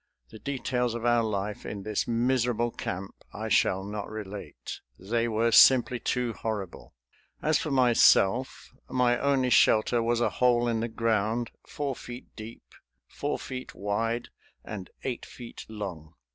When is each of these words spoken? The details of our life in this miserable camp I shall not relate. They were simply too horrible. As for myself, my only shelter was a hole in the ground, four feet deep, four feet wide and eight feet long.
The 0.31 0.39
details 0.39 0.95
of 0.95 1.05
our 1.05 1.21
life 1.21 1.63
in 1.63 1.83
this 1.83 2.07
miserable 2.07 2.71
camp 2.71 3.13
I 3.31 3.49
shall 3.49 3.83
not 3.83 4.09
relate. 4.09 4.79
They 4.97 5.27
were 5.27 5.51
simply 5.51 5.99
too 5.99 6.33
horrible. 6.33 6.95
As 7.39 7.59
for 7.59 7.69
myself, 7.69 8.73
my 8.89 9.19
only 9.19 9.51
shelter 9.51 10.01
was 10.01 10.19
a 10.19 10.31
hole 10.41 10.67
in 10.67 10.79
the 10.79 10.89
ground, 10.89 11.51
four 11.67 11.95
feet 11.95 12.35
deep, 12.35 12.63
four 13.05 13.37
feet 13.37 13.75
wide 13.75 14.29
and 14.65 14.89
eight 15.03 15.23
feet 15.23 15.67
long. 15.69 16.15